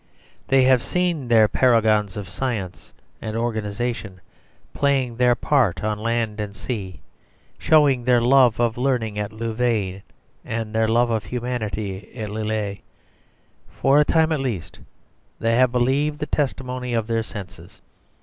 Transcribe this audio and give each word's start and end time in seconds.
They 0.47 0.63
have 0.63 0.81
seen 0.81 1.27
their 1.27 1.47
paragons 1.47 2.17
of 2.17 2.27
science 2.27 2.91
and 3.21 3.37
organisation 3.37 4.19
playing 4.73 5.15
their 5.17 5.35
part 5.35 5.83
on 5.83 5.99
land 5.99 6.39
and 6.39 6.55
sea; 6.55 7.01
showing 7.59 8.03
their 8.05 8.19
love 8.19 8.59
of 8.59 8.79
learning 8.79 9.19
at 9.19 9.31
Louvain 9.31 10.01
and 10.43 10.73
their 10.73 10.87
love 10.87 11.11
of 11.11 11.25
humanity 11.25 12.11
at 12.15 12.31
Lille. 12.31 12.77
For 13.69 13.99
a 13.99 14.03
time 14.05 14.31
at 14.31 14.39
least 14.39 14.79
they 15.39 15.55
have 15.57 15.71
believed 15.71 16.17
the 16.17 16.25
testimony 16.25 16.95
of 16.95 17.05
their 17.05 17.21
senses. 17.21 17.79